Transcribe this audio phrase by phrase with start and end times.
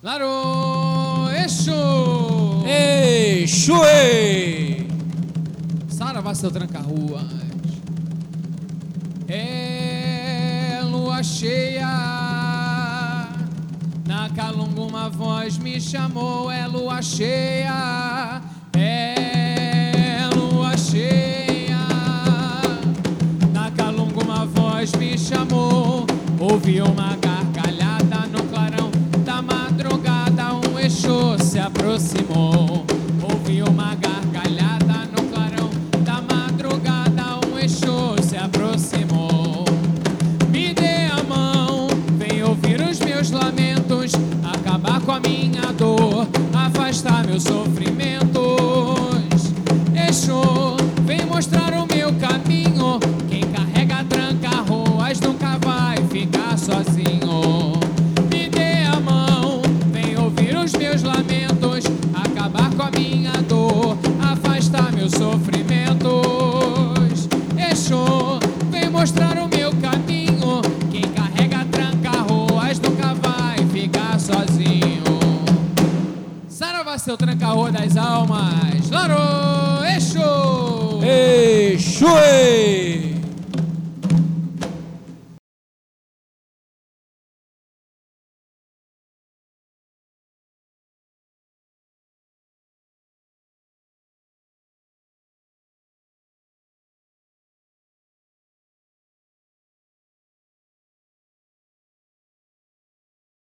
[0.00, 1.72] Laro Exu!
[2.64, 3.74] Exu!
[5.88, 7.20] Saravá seu tranca rua.
[9.26, 11.88] É lua cheia.
[14.06, 16.48] Na calunga uma voz me chamou.
[16.48, 18.40] É lua cheia.
[18.76, 21.76] É lua cheia.
[23.52, 26.06] Na calunga uma voz me chamou.
[26.38, 27.57] Ouvi uma garganta
[45.20, 48.38] minha dor, afastar meus sofrimentos.
[50.08, 51.77] Exu, vem mostrar o
[76.58, 78.90] Saravá seu tranca-rua das almas.
[78.90, 79.57] Larô,